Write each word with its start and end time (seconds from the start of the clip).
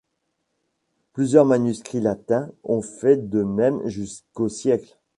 Plusieurs 1.13 1.45
manuscrits 1.45 1.99
latins 1.99 2.49
ont 2.63 2.81
fait 2.81 3.29
de 3.29 3.43
même 3.43 3.85
jusqu'au 3.87 4.49
siècle. 4.49 4.97